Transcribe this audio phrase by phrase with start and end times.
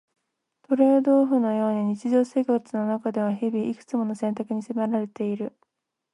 [0.63, 5.55] トレードオフのように日常生活の中では日々、いくつもの選択に迫られている。